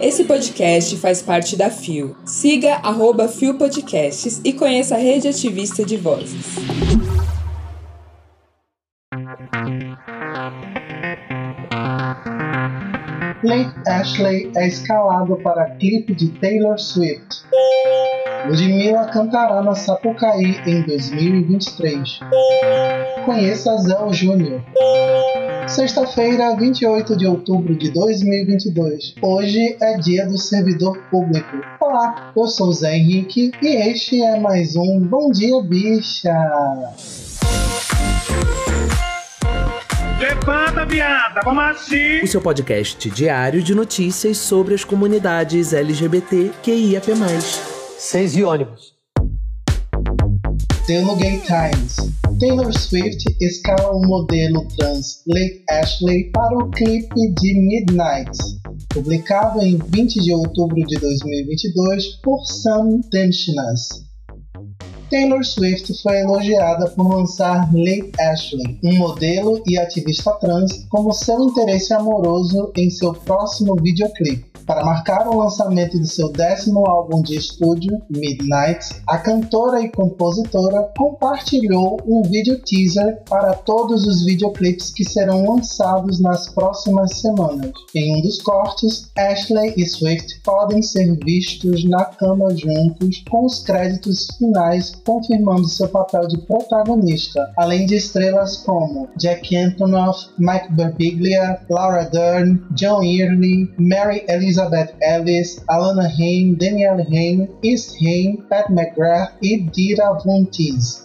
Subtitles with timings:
[0.00, 2.16] Esse podcast faz parte da FIO.
[2.24, 6.56] Siga arroba FIO Podcasts e conheça a rede ativista de vozes.
[13.44, 17.42] Lake Ashley é escalado para clipe de Taylor Swift.
[18.46, 22.20] Ludmilla cantará na Sapucaí em 2023.
[23.24, 24.60] Conheça Zé Júnior.
[25.68, 29.14] Sexta-feira, 28 de outubro de 2022.
[29.22, 31.56] Hoje é dia do servidor público.
[31.80, 36.34] Olá, eu sou Zé Henrique e este é mais um Bom Dia Bicha.
[40.18, 42.20] Levanta, viada, vamos assim!
[42.22, 47.81] O seu podcast diário de notícias sobre as comunidades LGBT QIAP+.
[48.04, 48.94] Seis e ônibus.
[50.88, 51.96] The Gay Times.
[52.40, 58.36] Taylor Swift escala o modelo trans Lake Ashley para o clipe de Midnight,
[58.88, 63.88] publicado em 20 de outubro de 2022 por Sam Tenchinas.
[65.08, 71.40] Taylor Swift foi elogiada por lançar Lake Ashley, um modelo e ativista trans, como seu
[71.40, 74.51] interesse amoroso em seu próximo videoclipe.
[74.72, 80.90] Para marcar o lançamento de seu décimo álbum de estúdio, Midnight, a cantora e compositora
[80.96, 87.70] compartilhou um vídeo teaser para todos os videoclipes que serão lançados nas próximas semanas.
[87.94, 93.62] Em um dos cortes, Ashley e Swift podem ser vistos na cama juntos, com os
[93.62, 101.60] créditos finais confirmando seu papel de protagonista, além de estrelas como Jack Antonoff, Mike Birbiglia,
[101.68, 108.70] Laura Dern, John Early, Mary Elizabeth Elizabeth Ellis, Alana Haim, Danielle Haim, East Haim, Pat
[108.70, 110.46] McGrath e Dira Von.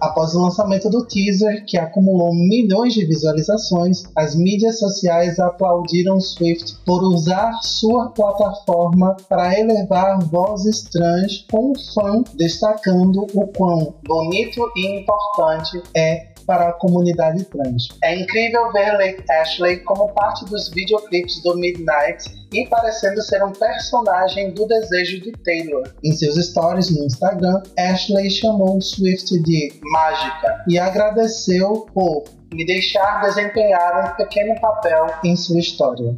[0.00, 6.76] Após o lançamento do teaser, que acumulou milhões de visualizações, as mídias sociais aplaudiram Swift
[6.84, 14.60] por usar sua plataforma para elevar vozes trans, com um fã destacando o quão bonito
[14.76, 17.88] e importante é para a comunidade trans.
[18.02, 23.52] É incrível ver Lake Ashley como parte dos videoclipes do Midnight e parecendo ser um
[23.52, 25.88] personagem do desejo de Taylor.
[26.02, 33.22] Em seus stories no Instagram, Ashley chamou Swift de mágica e agradeceu por me deixar
[33.22, 36.16] desempenhar um pequeno papel em sua história.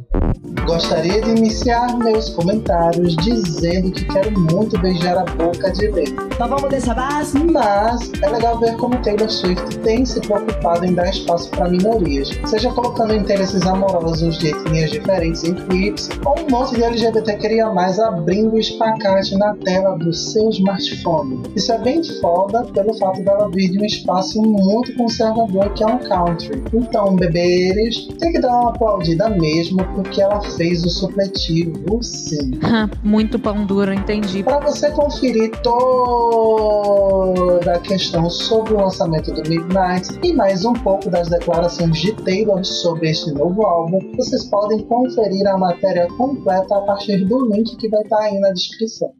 [0.65, 6.03] Gostaria de iniciar meus comentários dizendo que quero muito beijar a boca de Lê.
[6.03, 7.37] Então vamos deixar base?
[7.43, 12.29] Mas é legal ver como Taylor Swift tem se preocupado em dar espaço para minorias,
[12.45, 17.69] seja colocando interesses amorosos de etnias diferentes em clips, ou um monte de LGBT queria
[17.69, 21.41] mais abrindo o espacate na tela do seu smartphone.
[21.55, 25.87] Isso é bem foda pelo fato dela vir de um espaço muito conservador que é
[25.87, 26.63] um country.
[26.73, 32.59] Então, bebês, tem que dar uma aplaudida mesmo, porque ela fez o supletivo, sim.
[33.03, 34.43] Muito pão duro, entendi.
[34.43, 41.09] Para você conferir toda a questão sobre o lançamento do Midnight e mais um pouco
[41.09, 46.81] das declarações de Taylor sobre este novo álbum, vocês podem conferir a matéria completa a
[46.81, 49.11] partir do link que vai estar aí na descrição.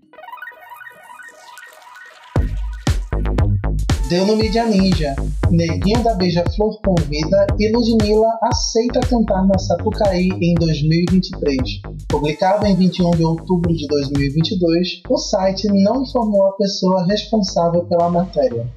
[4.13, 5.15] Deu no Mídia Ninja.
[5.49, 11.81] Neguinho da Beija-Flor convida e Ludmilla aceita cantar na Sapucaí em 2023.
[12.09, 18.07] Publicado em 21 de outubro de 2022, o site não informou a pessoa responsável pela
[18.07, 18.67] matéria.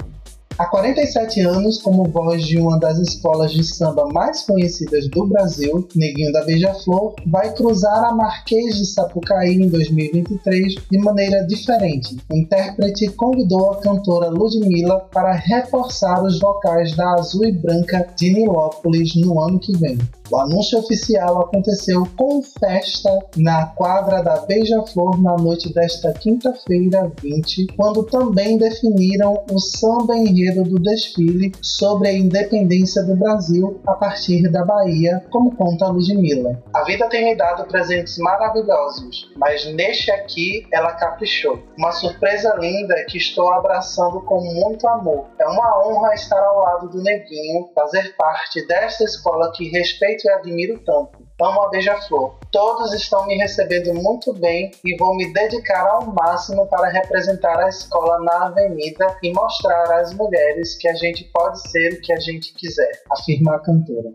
[0.58, 5.86] Há 47 anos, como voz de uma das escolas de samba mais conhecidas do Brasil,
[5.94, 12.16] Neguinho da Beija-Flor vai cruzar a Marquês de Sapucaí em 2023 de maneira diferente.
[12.30, 18.32] O intérprete convidou a cantora Ludmilla para reforçar os vocais da Azul e Branca de
[18.32, 19.98] Nilópolis no ano que vem.
[20.28, 27.68] O anúncio oficial aconteceu com festa na quadra da Beija-Flor na noite desta quinta-feira 20,
[27.76, 34.50] quando também definiram o samba enredo do desfile sobre a independência do Brasil a partir
[34.50, 36.60] da Bahia, como conta Ludmilla.
[36.74, 41.62] A vida tem me dado presentes maravilhosos, mas neste aqui ela caprichou.
[41.78, 45.26] Uma surpresa linda que estou abraçando com muito amor.
[45.38, 50.26] É uma honra estar ao lado do Neguinho, fazer parte desta escola que respeita respeito
[50.26, 51.25] e admiro tanto.
[51.38, 52.34] Amo a Beija-Flor.
[52.50, 57.68] Todos estão me recebendo muito bem e vou me dedicar ao máximo para representar a
[57.68, 62.20] escola na avenida e mostrar às mulheres que a gente pode ser o que a
[62.20, 64.14] gente quiser, afirma a cantora.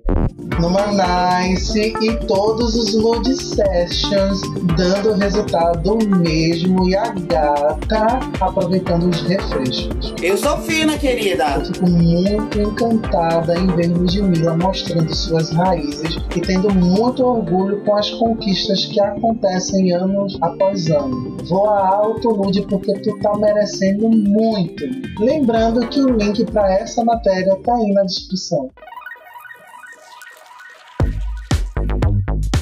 [0.59, 4.41] Numa Nice e todos os Mood Sessions
[4.75, 10.15] dando resultado mesmo e a gata aproveitando os refrescos.
[10.23, 11.55] Eu sou fina, querida.
[11.55, 17.83] Eu fico muito encantada em ver Ludmilla mostrando suas raízes e tendo muito muito orgulho
[17.83, 21.35] com as conquistas que acontecem anos após ano.
[21.43, 24.85] Voa alto, Lude, porque tu tá merecendo muito.
[25.19, 28.69] Lembrando que o link para essa matéria tá aí na descrição.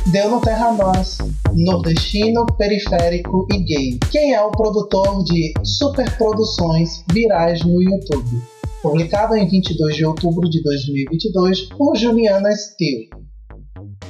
[0.08, 1.20] Deu no Terra Nós,
[1.54, 4.00] nordestino, periférico e gay.
[4.12, 8.42] Quem é o produtor de superproduções virais no YouTube?
[8.82, 13.29] Publicado em 22 de outubro de 2022 por Juliana Steele.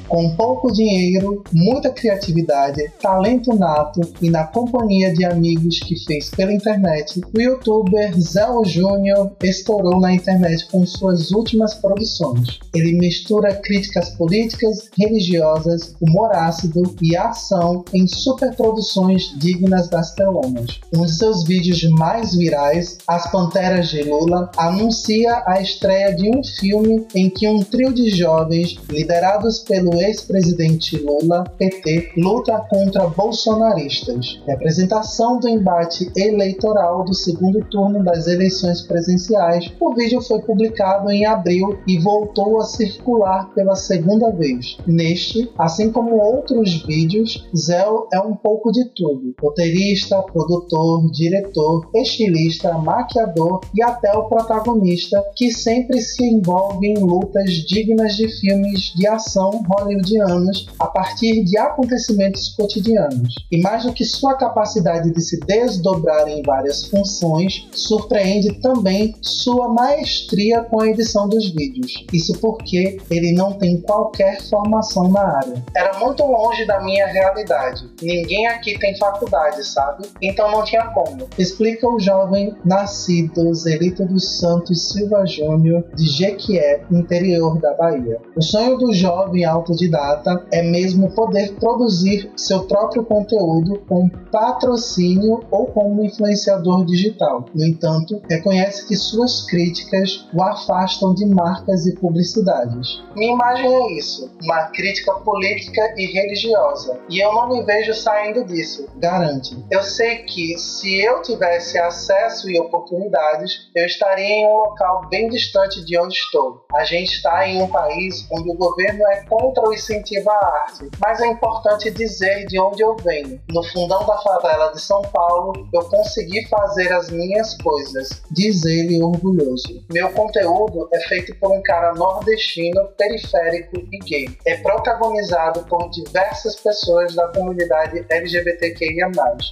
[0.09, 6.51] Com pouco dinheiro, muita criatividade, talento nato e na companhia de amigos que fez pela
[6.51, 12.59] internet, o youtuber Zéu Júnior estourou na internet com suas últimas produções.
[12.73, 20.79] Ele mistura críticas políticas, religiosas, humor ácido e ação em superproduções dignas das telonas.
[20.91, 26.44] Um de seus vídeos mais virais, As Panteras de Lula, anuncia a estreia de um
[26.44, 34.41] filme em que um trio de jovens, liderados pelo ex-presidente Lula, PT, luta contra bolsonaristas.
[34.47, 39.71] Representação do embate eleitoral do segundo turno das eleições presidenciais.
[39.79, 44.77] O vídeo foi publicado em abril e voltou a circular pela segunda vez.
[44.87, 52.73] Neste, assim como outros vídeos, Zéu é um pouco de tudo: roteirista, produtor, diretor, estilista,
[52.77, 59.07] maquiador e até o protagonista, que sempre se envolve em lutas dignas de filmes de
[59.07, 63.36] ação hollywoodianos a partir de acontecimentos cotidianos.
[63.51, 69.69] E mais do que sua capacidade de se desdobrar em várias funções, surpreende também sua
[69.69, 72.06] maestria com a edição dos vídeos.
[72.13, 75.63] Isso porque ele não tem qualquer formação na área.
[75.75, 77.89] Era muito longe da minha realidade.
[78.01, 80.07] Ninguém aqui tem faculdade, sabe?
[80.21, 81.27] Então não tinha como.
[81.38, 88.19] Explica o jovem nascido Zelito dos Santos Silva Júnior de Jequié, interior da Bahia.
[88.35, 89.45] O sonho do jovem
[89.79, 97.45] autodidata é mesmo poder produzir seu próprio conteúdo com patrocínio ou como influenciador digital.
[97.53, 103.01] No entanto, reconhece que suas críticas o afastam de marcas e publicidades.
[103.15, 108.43] Minha imagem é isso, uma crítica política e religiosa, e eu não me vejo saindo
[108.45, 109.57] disso, garante.
[109.71, 115.29] Eu sei que se eu tivesse acesso e oportunidades, eu estaria em um local bem
[115.29, 116.65] distante de onde estou.
[116.73, 120.89] A gente está em um país onde o governo é contra o incentivo à arte,
[121.00, 123.39] mas é importante dizer de onde eu venho.
[123.50, 129.01] No fundão da favela de São Paulo, eu consegui fazer as minhas coisas, diz ele
[129.01, 129.83] orgulhoso.
[129.92, 134.38] Meu conteúdo é feito por um cara nordestino, periférico e gay.
[134.45, 139.10] É protagonizado por diversas pessoas da comunidade LGBTQIA+.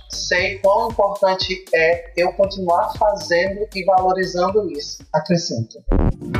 [0.10, 5.04] Sei quão importante é eu continuar fazendo e valorizando isso.
[5.14, 5.80] Acrescenta.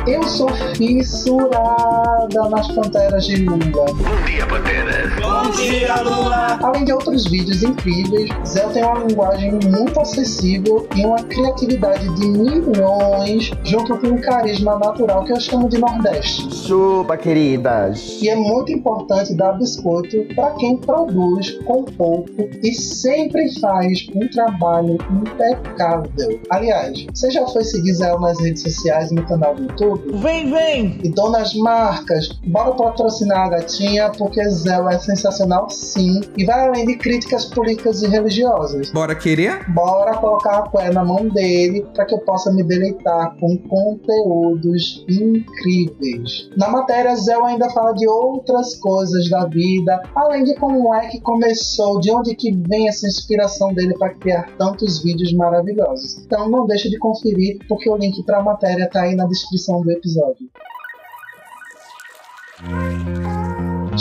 [0.06, 3.92] Eu sou fissurada nas Panteras de Lula.
[3.92, 5.12] Bom dia, Panteras.
[5.20, 6.58] Bom dia, Lula!
[6.62, 12.26] Além de outros vídeos incríveis, Zé tem uma linguagem muito acessível e uma criatividade de
[12.26, 16.54] milhões, junto com um carisma natural que eu chamo de Nordeste.
[16.54, 18.18] Chupa, queridas!
[18.20, 24.28] E é muito importante dar biscoito para quem produz com pouco e sempre faz um
[24.28, 26.40] trabalho impecável.
[26.50, 30.18] Aliás, você já foi seguir Zé nas redes sociais e no canal do YouTube?
[30.18, 30.98] Vem, vem!
[31.02, 36.86] E donas marcas, bora patrocinar a gatinha porque Zé é sensacional sim e vai além
[36.86, 38.90] de críticas políticas e religiosas.
[38.90, 39.68] Bora querer?
[39.70, 45.04] Bora colocar a cué na mão dele para que eu possa me deleitar com conteúdos
[45.08, 46.50] incríveis.
[46.56, 51.20] Na matéria, Zé ainda fala de outras coisas da vida, além de como é que
[51.20, 56.18] começou, de onde que vem essa inspiração dele para criar tantos vídeos maravilhosos.
[56.18, 59.80] Então não deixe de conferir, porque o link para a matéria tá aí na descrição
[59.80, 60.48] do episódio.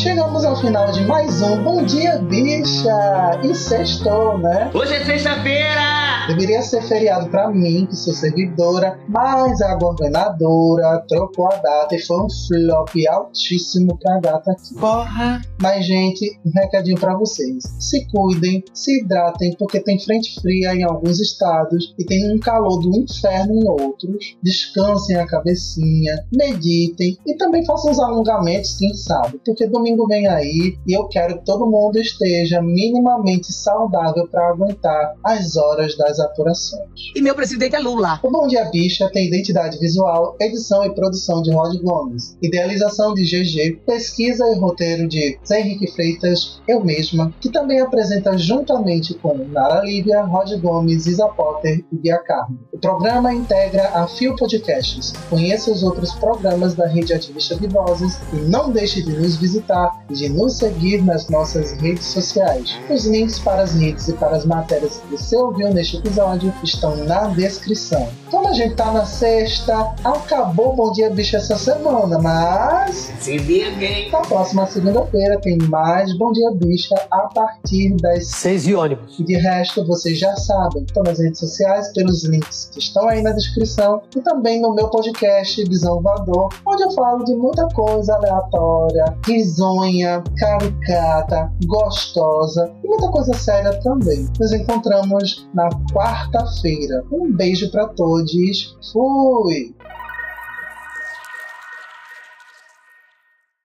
[0.08, 3.42] Chegamos ao final de mais um Bom Dia Bicha!
[3.44, 4.72] E sextou, né?
[4.74, 6.17] Hoje é sexta-feira!
[6.28, 12.00] Deveria ser feriado pra mim, que sou servidora, mas a governadora trocou a data e
[12.00, 14.76] foi um flop altíssimo pra gata aqui.
[14.76, 15.42] Porra!
[15.62, 17.64] Mas, gente, um recadinho pra vocês.
[17.80, 22.80] Se cuidem, se hidratem, porque tem frente fria em alguns estados e tem um calor
[22.80, 24.36] do inferno em outros.
[24.44, 30.78] Descansem a cabecinha, meditem e também façam os alongamentos, quem sabe, porque domingo vem aí
[30.86, 37.12] e eu quero que todo mundo esteja minimamente saudável para aguentar as horas das apurações.
[37.16, 38.20] E meu presidente é Lula.
[38.24, 43.24] O Bom Dia Bicha tem identidade visual, edição e produção de Rod Gomes, idealização de
[43.24, 49.38] GG, pesquisa e roteiro de Zé Henrique Freitas, eu mesma, que também apresenta juntamente com
[49.38, 52.60] Nara Lívia, Rod Gomes, Isa Potter e Bia Carmo.
[52.72, 55.14] O programa integra a Fio Podcasts.
[55.30, 60.06] Conheça os outros programas da Rede Ativista de Vozes e não deixe de nos visitar
[60.10, 62.78] e de nos seguir nas nossas redes sociais.
[62.90, 66.96] Os links para as redes e para as matérias que você ouviu neste episódio estão
[67.06, 68.08] na descrição.
[68.32, 73.38] Como a gente tá na sexta, acabou o Bom Dia Bicho essa semana, mas Se
[73.38, 74.10] liga, hein?
[74.12, 79.20] na próxima segunda-feira tem mais Bom Dia Bicha a partir das Seis e ônibus.
[79.20, 83.22] e de resto, vocês já sabem, estão nas redes sociais, pelos links que estão aí
[83.22, 88.14] na descrição e também no meu podcast Visão Voador, onde eu falo de muita coisa
[88.16, 94.28] aleatória, risonha, caricata, gostosa e muita coisa séria também.
[94.40, 97.04] Nos encontramos na quarta-feira.
[97.12, 98.78] Um beijo para todos.
[98.92, 99.74] Fui!